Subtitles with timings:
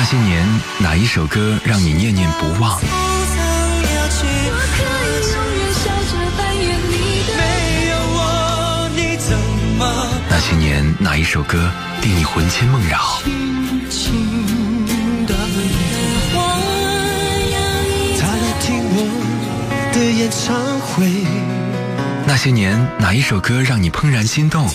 [0.00, 0.46] 那些年，
[0.78, 2.80] 哪一首歌让你念念不忘？
[10.30, 11.68] 那些年，哪一首歌
[12.00, 13.20] 令你魂牵梦绕？
[22.24, 24.70] 那些年，哪一首歌让你怦然心动？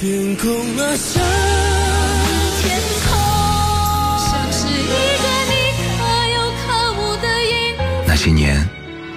[8.23, 8.65] 些年，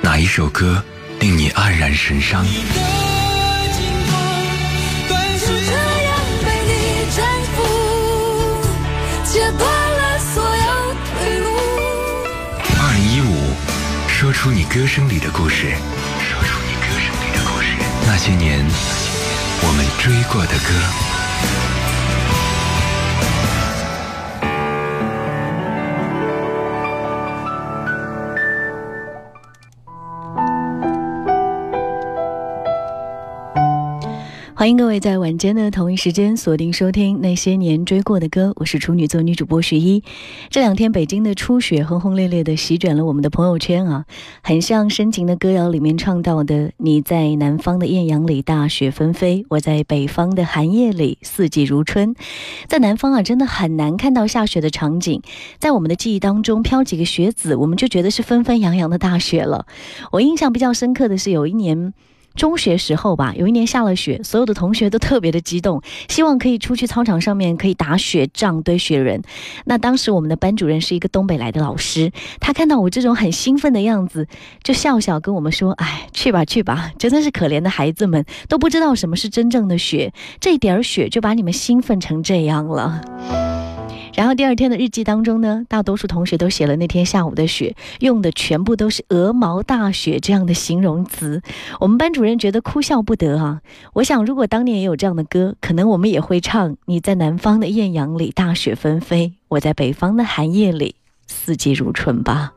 [0.02, 0.82] 哪一首歌
[1.20, 2.44] 令你黯然神伤？
[12.80, 13.54] 二零一五，
[14.08, 15.76] 说出你歌声里的故事。
[16.18, 17.68] 说出你歌声里的故事。
[18.08, 18.58] 那些年，
[19.62, 21.75] 我们追过的歌。
[34.58, 40.02] 欢迎各位在晚间的同一时间锁定收听那些年追过的歌，我是处女座女主播徐一。
[40.48, 44.06] 这两天北京的初雪轰轰烈烈的席卷了我们的朋友圈啊，
[44.42, 52.14] 很像深情的歌谣里面唱到的：“你在南方的艳阳里大雪纷飞，我在北方的寒夜里四季如春。”
[52.66, 55.20] 在南方啊，真的很难看到下雪的场景，
[55.58, 59.66] 在我们的记忆当中飘几个雪子，我们就觉得是纷纷扬扬的大雪了。
[60.12, 61.92] 我印象比较深刻的是有一年。
[62.36, 69.22] 中学时候吧，有一年下了雪，所有的同学都特别的激动， 希望可以出去操场上面可以打雪仗、堆雪人。
[69.64, 74.28] 那当时我们的班主任是一个东北来的老师，他看到我这种很兴奋的样子，
[74.62, 83.00] 就笑笑跟我们说：“哎，去吧去吧，真的是可怜的孩子们，都不知道什么是真正的雪，这点儿雪就把你们兴奋成这样了。”
[84.16, 91.42] 然后第二天的日记当中呢，大多数同学都写了那天下午的雪，用的全部都是“鹅毛大雪”这样的形容词。
[91.80, 93.60] 我们班主任觉得哭笑不得啊！
[93.92, 100.96] 我想，如果当年也有这样的歌，可能我们也会唱：“你在南方的艳阳里大雪纷飞，我在北方的寒夜里
[101.26, 102.54] 四季如春吧。”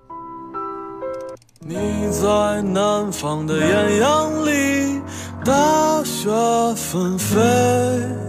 [1.59, 1.75] 你
[2.09, 5.01] 在南方的艳阳里
[5.43, 6.29] 大雪
[6.77, 8.28] 纷飞。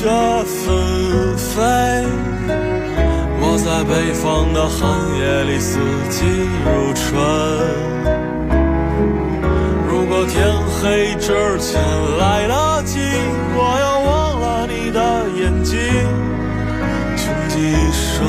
[0.00, 0.08] 雪
[0.46, 1.60] 纷飞；
[3.38, 4.80] 我在北方的寒
[5.18, 6.24] 夜里，四季
[6.64, 7.04] 如春。
[9.90, 10.50] 如果天
[10.80, 11.78] 黑之前
[12.18, 12.98] 来得及，
[13.54, 14.98] 我要忘了你的
[15.38, 15.76] 眼睛，
[17.18, 18.24] 穷极一生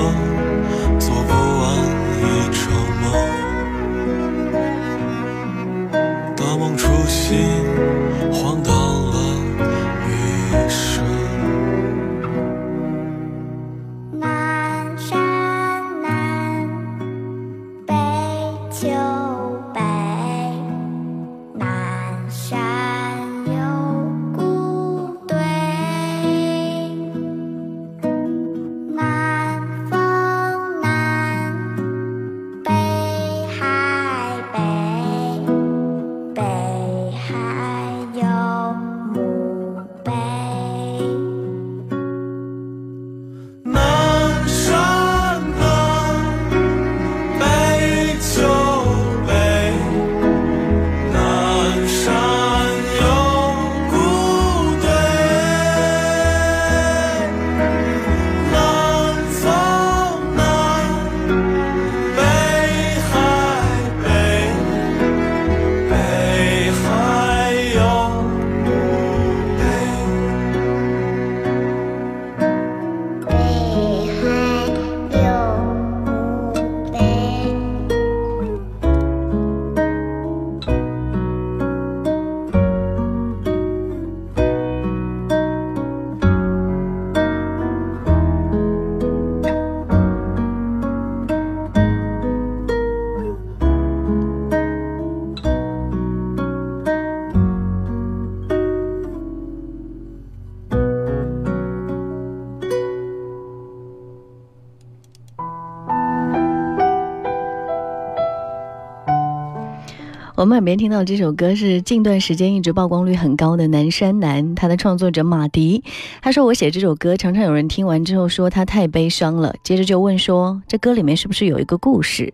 [110.42, 115.84] 我们耳边听到这首歌是近段时间一直曝光率很高的《南山南》，他的创作者马迪，
[116.20, 122.34] 他说我写这首歌，常常有人听完之后说他太悲伤了，接着就问说这歌里面是不是有一个故事？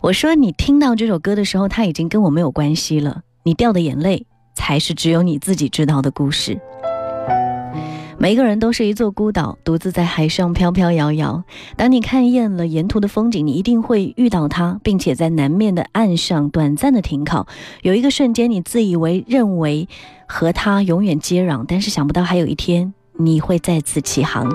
[0.00, 4.24] 我说你听到这首歌的时候，他已经跟我没有关系了，你掉的眼泪
[4.54, 6.58] 才是只有你自己知道的故事。
[8.24, 11.44] 每个人都是一座孤岛，独自在海上飘飘摇摇。
[11.76, 17.46] 当你看厌了沿途的风景，你一定会遇到他，并且在南面的岸上短暂的停靠。
[17.82, 19.86] 有一个瞬间，你自以为认为
[20.26, 24.50] 和他永远接壤，但是想不到还有一天你会再次起航。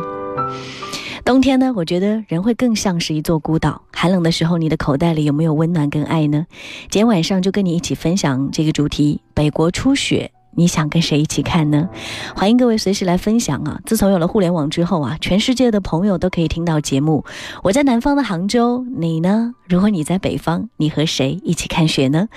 [1.24, 3.84] 冬天呢，我觉得人会更像是一座孤岛。
[3.94, 6.48] 寒冷的时候，你的口袋里有没有温暖跟爱呢？
[6.90, 10.32] 今天晚上就跟你一起分享这个主题：北国初雪。
[10.56, 11.90] 你想跟谁一起看呢？
[12.36, 13.80] 欢迎各位随时来分享啊！
[13.86, 17.24] 自从有了互联网之后啊，全世界的朋友都可以听到节目。
[17.64, 19.54] 我在南方的杭州，你呢？
[19.68, 22.28] 如果你在北方，你和谁一起看雪呢？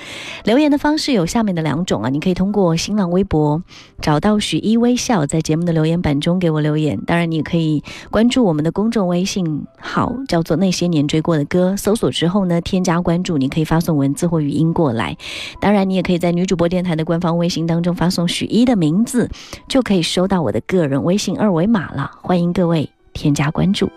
[0.44, 3.62] 留言的方式有下面的两种啊，你可以通过新浪微博
[4.00, 7.00] 找到许一微笑，在节目的留言板中给我留言。
[7.06, 11.76] 当然，你也可以关注我们的公众微信号，叫做那些年追过的歌。
[11.76, 15.16] 搜索之后呢，添加关注，你可以发送文字或语音过来。
[15.58, 19.30] 当然，你也可以在女主播电台的官方微信当中发送许一的名字，
[19.68, 22.10] 就可以收到我的个人微信二维码了。
[22.20, 23.88] 欢迎各位添加关注。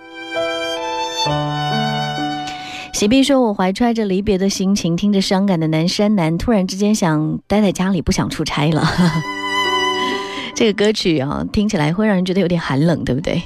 [2.93, 8.87] 喜碧说：“我怀揣着离别的心情，听着伤感的《南山南》，突然之间想待在家里，不想出差了。
[10.53, 13.41] 这个歌曲啊，听起来会让人觉得有点寒冷，对不对？”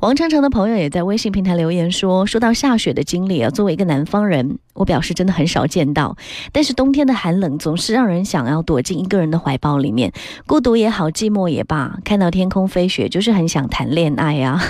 [0.00, 6.16] 王长长的朋友也在微信平台留言说：“说到下雪的经历啊，作为一个南方人。”我表示真的很少见到，
[6.52, 10.12] 但是冬天的寒冷总是让人想要躲进一个人的怀抱里面，
[10.46, 14.60] 孤独也好，寂寞也罢，看到天空飞雪，就是很想谈恋爱呀。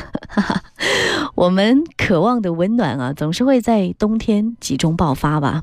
[1.35, 5.63] 我们渴望的温暖啊，总是会在冬天集中爆发吧。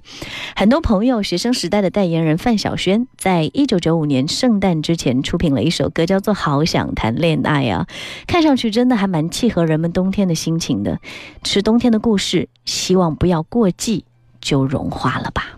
[0.55, 7.87] 很多朋友，学生时代的代言人范晓萱，在一九九五年圣诞之前出品了一首歌，叫做《好想谈恋爱》啊，
[8.27, 10.99] 看上去真的还蛮契合人们冬天的心情的，
[11.43, 14.05] 是冬天的故事，希望不要过季。
[14.45, 15.57] 就融化了吧。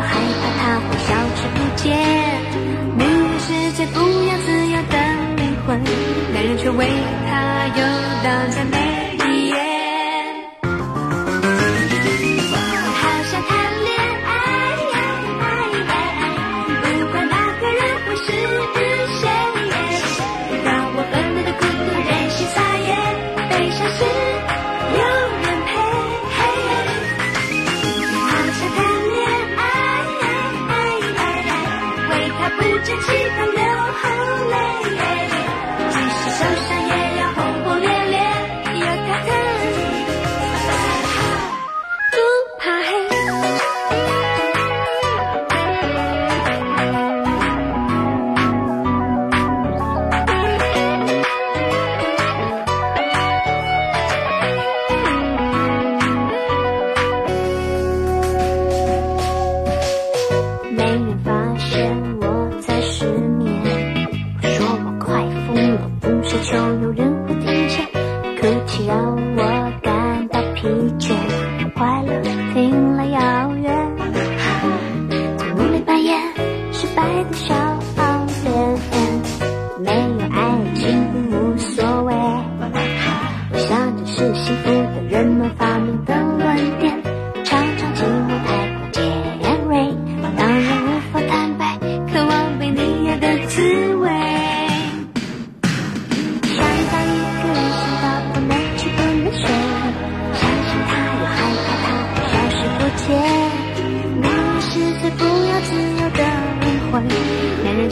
[0.00, 0.37] 海。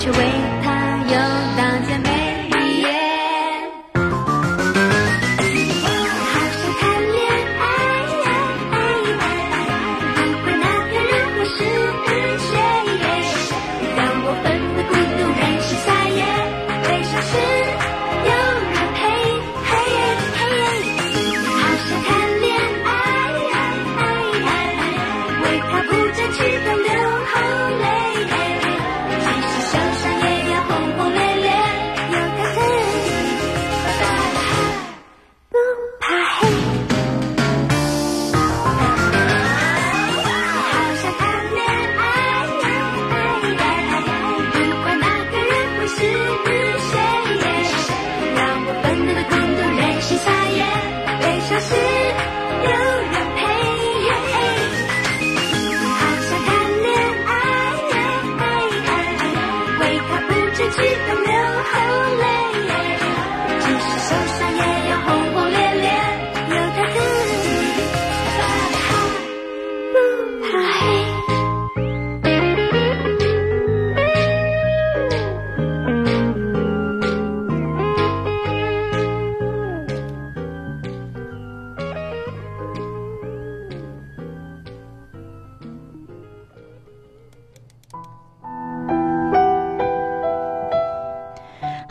[0.04, 0.65] your way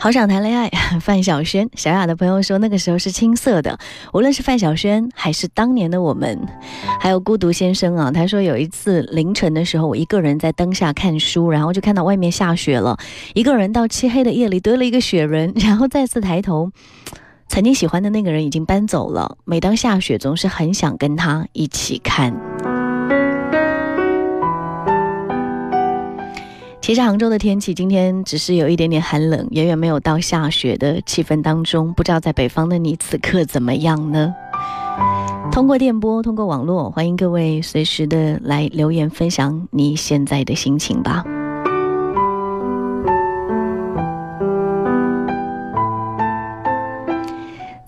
[0.06, 0.70] 好想谈恋爱，
[1.02, 1.68] 范晓萱。
[1.74, 3.76] 小雅的朋友说，那个时候是青涩的。
[4.12, 6.46] 无论是范晓萱，还是当年的我们，
[7.00, 8.12] 还有孤独先生啊。
[8.12, 12.96] 他说有一次凌晨的时候，我一个人在灯下看书，然后就看到外面下雪了，
[13.34, 16.70] 一个人到漆黑的夜里堆了一个雪人， 然后再次抬头，
[17.48, 19.38] 曾经喜欢的那个人已经搬走了。
[19.44, 22.32] 每当下雪，总是很想跟他一起看。
[26.86, 31.92] 其实杭州的天气今天只是有一点点寒冷，远远没有到下雪的气氛当中。
[31.94, 34.32] 不知道在北方的你此刻怎么样呢？
[35.50, 41.24] 通过电波，通过网络，欢迎各位随时的来留言分享你现在的心情吧。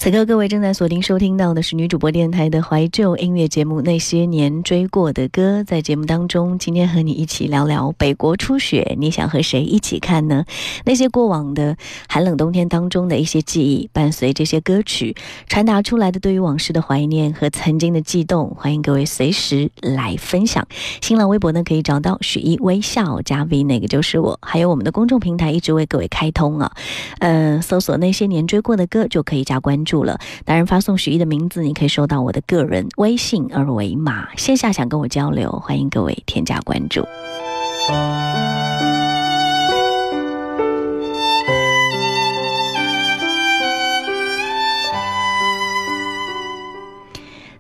[0.01, 5.61] 此刻，各位正在锁定收听到的是女主播电台的怀旧音乐节目《那些年追过的歌》。
[5.65, 10.45] 在节目当中，今天和你一起聊聊北国初雪，你想和谁一起看呢？
[10.85, 11.77] 那些过往的
[12.09, 15.17] 寒冷冬天当中的一些记忆，伴随这些歌曲
[15.49, 20.65] 传达出来的对于往事的怀念和曾经的悸动，欢迎各位随时来分享。
[21.03, 24.39] 新浪微博呢可以找到许一微笑加 V，那个就是我。
[24.43, 26.73] 还有我们的公众平台一直为各位开通啊，
[27.19, 29.88] 呃，搜索那些年追过的歌就可以加关注。
[29.89, 34.29] 住了，当然发送许一的名字，你可以收到我的个人微信二维码。
[34.37, 37.03] 线下想跟我交流，欢迎各位添加关注。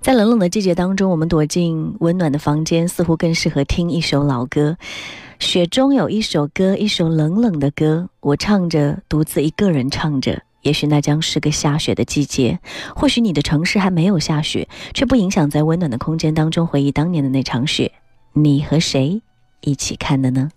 [0.03, 4.77] 在冷冷的季节当中，我们躲进温暖的房间，似乎更适合听一首老歌。
[5.39, 10.43] 雪中有一首歌，一首冷冷的歌，我唱着，独自一个人唱着。
[10.62, 12.59] 也许那将是个下雪的季节，
[12.95, 17.93] 或许你的城市还没有下雪，却不影响在温暖的空间当中回忆当年的那场雪。
[18.33, 19.23] 你和谁
[19.61, 20.50] 一起看的呢？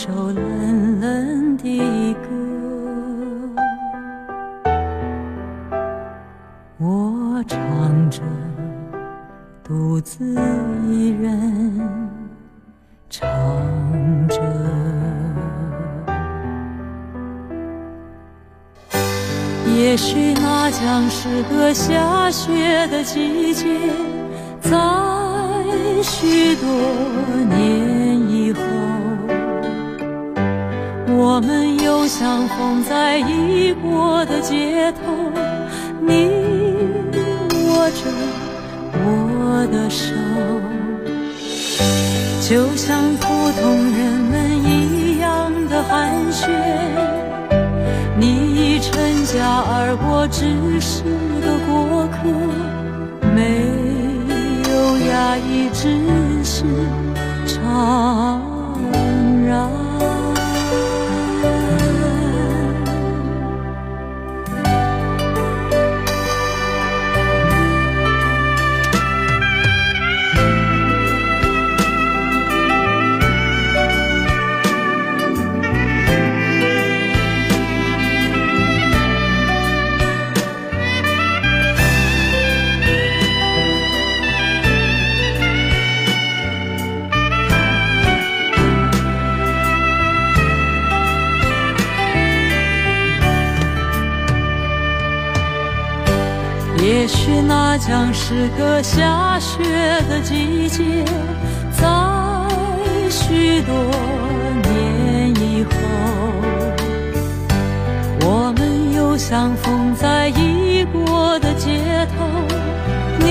[0.00, 2.28] 一首冷冷的歌
[6.78, 8.22] 我唱着
[9.62, 10.24] 独自
[10.88, 11.78] 一人
[13.10, 13.28] 唱
[14.26, 14.40] 着。
[19.66, 23.66] 也许那将是个下雪的季节
[24.62, 24.70] 在
[26.02, 26.66] 许多
[27.50, 28.60] 年以后
[31.22, 35.00] 我们又相逢在异国的街头。
[36.00, 36.30] 你
[37.52, 38.00] 握着
[39.04, 40.14] 我的手，
[42.40, 46.48] 就像普通人们一样的寒暄。
[48.18, 51.02] 你已成家，而我只是
[51.44, 52.16] 个过客。
[53.36, 53.68] 没
[54.70, 54.72] 有
[55.10, 55.84] 压抑，只
[56.42, 56.64] 是
[57.46, 58.39] 怅
[98.12, 99.62] 是个下雪
[100.08, 101.04] 的季节，
[101.72, 101.86] 在
[103.08, 103.74] 许多
[104.62, 105.70] 年以后，
[108.22, 112.26] 我们又相逢在异国的街头。
[113.20, 113.24] 你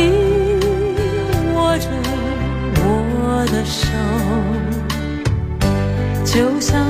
[1.55, 1.87] 握着
[2.81, 3.87] 我的手，
[6.25, 6.85] 就像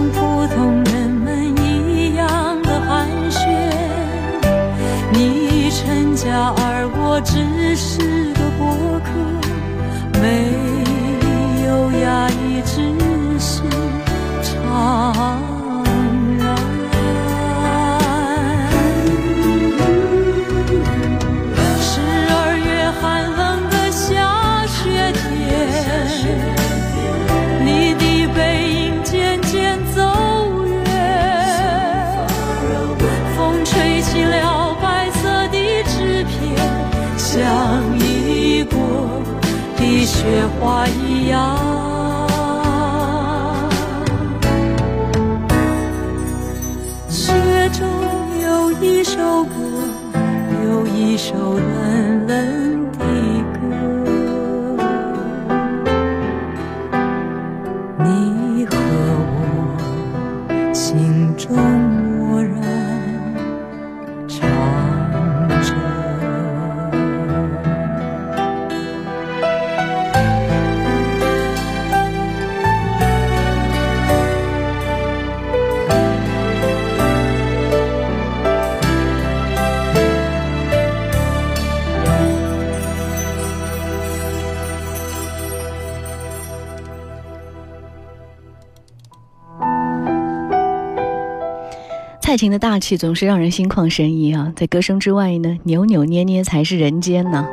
[92.40, 97.46] 情的大气总是让人心旷神怡啊，在歌声之外呢，扭扭捏捏才是人间呢。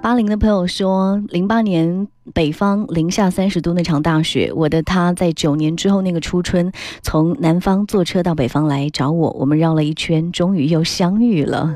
[0.00, 6.70] 八零的朋友说，零八年北方零下三十度那场大雪，我的他在九年之后那个初春，
[7.02, 11.74] 从南方坐车到北方来找我，我们绕了一圈，终于又相遇了。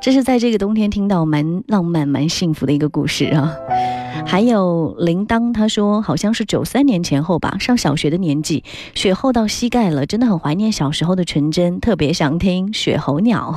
[0.00, 3.54] 这是在这个冬天听到蛮浪漫、蛮幸福的一个故事啊。
[4.26, 13.54] 还有铃铛，他说好像是九三年前后吧，上小学的年纪，雪厚到膝盖了，真的很怀念小时候的纯真，特别想听《雪候鸟》。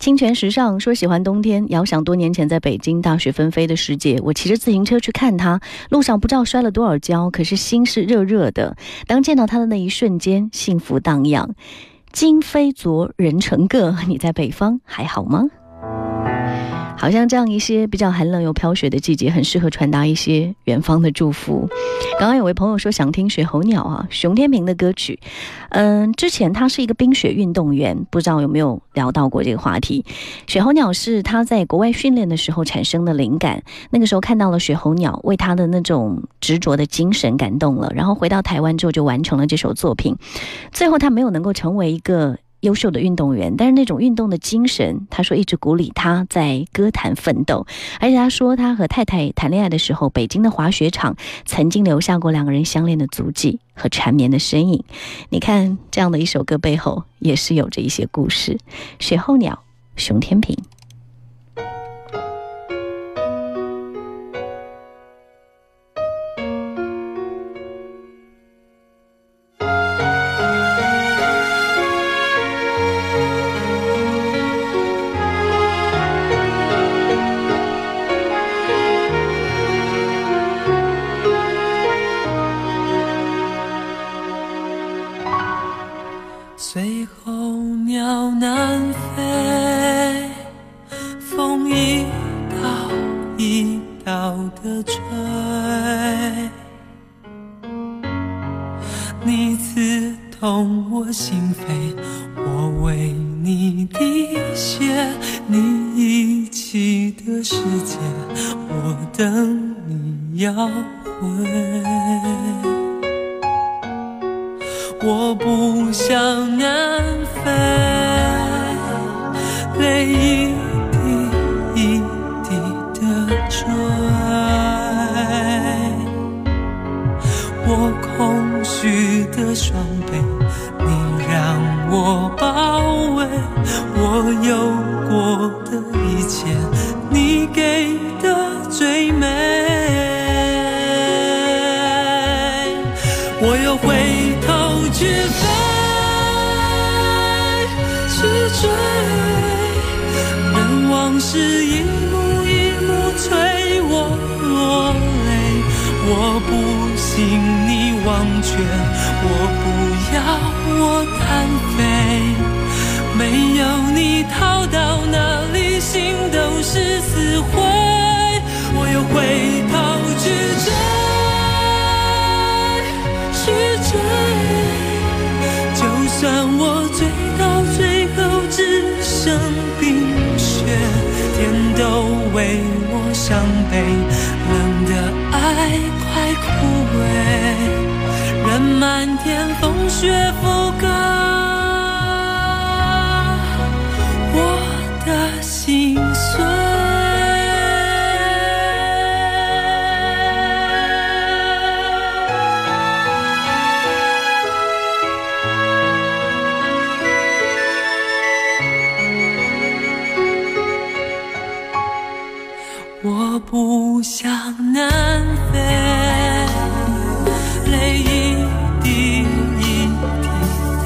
[0.00, 5.60] 清泉时尚说喜欢冬天，遥想多年前在北京大雪纷飞的时节，我骑着自行车去看他，
[5.90, 8.74] 路上不知道摔了多少跤，可是心是热热的。
[9.06, 11.54] 当见到他的那一瞬间，幸福荡漾。
[12.12, 15.44] 今非昨，人成各，你在北方还好吗？
[17.00, 21.66] 好像这样一些比较寒冷又飘雪的季节，很适合传达一些远方的祝福。
[22.18, 25.18] 刚刚有位朋友说想听《雪候鸟》啊，熊天平的歌曲。
[25.70, 30.04] 嗯，之前他是一个冰雪运动员，不知道有没有聊到过这个话题。
[30.46, 40.14] 雪候鸟是他在国外训练的时候产生的灵感，那个时候看到了雪候鸟，为他的那种执着的精神感动了，然后回到台湾之后就完成了这首作品。
[40.70, 42.36] 最后他没有能够成为一个。
[42.60, 47.66] 优秀的运动员，但是那种运动的精神，他说一直鼓励他在歌坛奋斗。
[48.00, 54.84] 而且他说，他和太太谈恋爱的时候，北京的滑雪场曾经留下过两个人相恋的足迹和缠绵的身影。
[55.30, 58.58] 你看，这样的一首歌背后也是有着一些故事。
[58.98, 59.62] 雪候鸟，
[59.96, 60.56] 熊天平。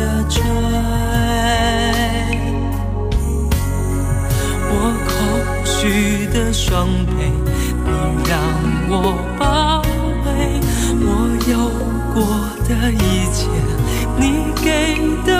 [0.04, 0.42] 的追。
[4.68, 4.72] 我
[5.08, 5.10] 空
[5.64, 5.72] 虚
[6.26, 7.10] 的双臂，
[7.84, 7.88] 你
[8.28, 8.32] 让
[8.90, 8.92] 我
[9.38, 9.42] 包
[10.24, 10.26] 围。
[11.06, 11.08] 我
[11.50, 11.52] 有
[12.12, 12.16] 过
[12.68, 12.94] 的一
[13.32, 13.38] 切，
[14.18, 14.22] 你
[14.62, 14.66] 给
[15.24, 15.34] 的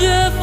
[0.00, 0.37] je